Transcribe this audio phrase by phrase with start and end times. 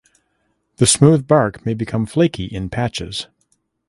[0.77, 3.27] The smooth bark may become flaky in patches.